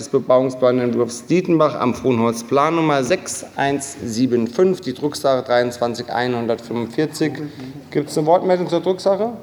[0.00, 7.32] des Bebauungsplanentwurfs Dietenbach am Frohnholz Plannummer 6175, die Drucksache 23145.
[7.90, 9.34] Gibt es eine Wortmeldung zur Drucksache?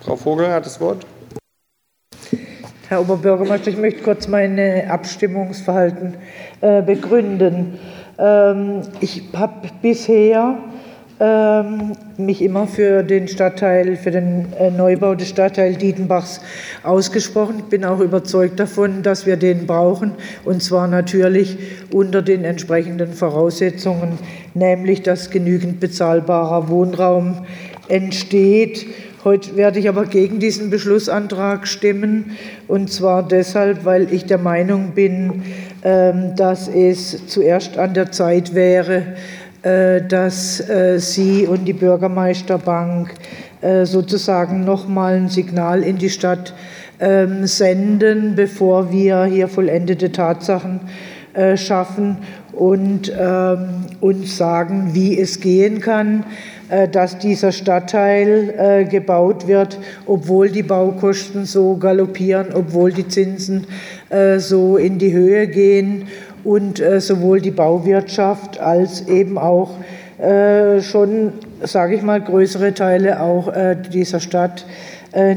[0.00, 1.06] Frau Vogel hat das Wort.
[2.88, 6.14] Herr Oberbürgermeister, ich möchte kurz mein Abstimmungsverhalten
[6.62, 7.78] äh, begründen.
[8.18, 10.56] Ähm, ich habe bisher
[11.18, 16.42] mich immer für den Stadtteil, für den äh, Neubau des Stadtteils Dietenbachs
[16.82, 17.54] ausgesprochen.
[17.58, 20.12] Ich bin auch überzeugt davon, dass wir den brauchen,
[20.44, 21.56] und zwar natürlich
[21.90, 24.18] unter den entsprechenden Voraussetzungen,
[24.52, 27.46] nämlich dass genügend bezahlbarer Wohnraum
[27.88, 28.86] entsteht.
[29.24, 32.36] Heute werde ich aber gegen diesen Beschlussantrag stimmen,
[32.68, 35.42] und zwar deshalb, weil ich der Meinung bin,
[35.82, 39.14] ähm, dass es zuerst an der Zeit wäre,
[39.66, 43.14] dass äh, Sie und die Bürgermeisterbank
[43.62, 46.54] äh, sozusagen noch mal ein Signal in die Stadt
[47.00, 50.80] ähm, senden, bevor wir hier vollendete Tatsachen
[51.56, 52.16] schaffen
[52.52, 56.24] und ähm, uns sagen, wie es gehen kann,
[56.92, 63.66] dass dieser Stadtteil gebaut wird, obwohl die Baukosten so galoppieren, obwohl die Zinsen
[64.38, 66.06] so in die Höhe gehen
[66.46, 69.70] und äh, sowohl die Bauwirtschaft als eben auch
[70.18, 74.64] äh, schon, sage ich mal, größere Teile auch äh, dieser Stadt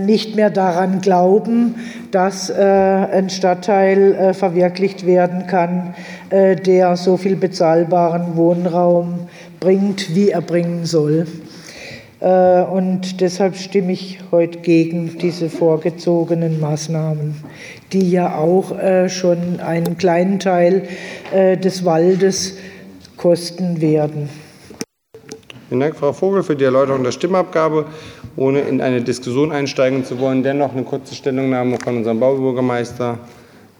[0.05, 1.75] nicht mehr daran glauben,
[2.11, 5.93] dass ein Stadtteil verwirklicht werden kann,
[6.31, 9.30] der so viel bezahlbaren Wohnraum
[9.61, 11.27] bringt, wie er bringen soll.
[12.19, 17.43] Und deshalb stimme ich heute gegen diese vorgezogenen Maßnahmen
[17.91, 20.87] die ja auch äh, schon einen kleinen Teil
[21.31, 22.57] äh, des Waldes
[23.17, 24.29] kosten werden.
[25.67, 27.85] Vielen Dank, Frau Vogel, für die Erläuterung der Stimmabgabe.
[28.35, 33.19] Ohne in eine Diskussion einsteigen zu wollen, dennoch eine kurze Stellungnahme von unserem Baubürgermeister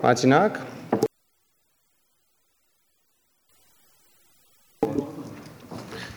[0.01, 0.59] Martin Haag.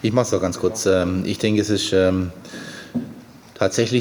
[0.04, 0.86] Ich mache es doch ganz kurz.
[0.86, 2.32] Ähm, ich denke, es ist ähm,
[3.54, 4.00] tatsächlich